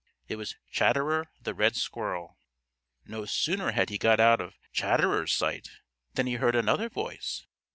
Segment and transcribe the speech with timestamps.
[0.27, 2.39] It was Chatterer the Red Squirrel.
[3.05, 5.69] No sooner had he got out out of Chatterer's sight
[6.15, 7.45] than he heard another voice.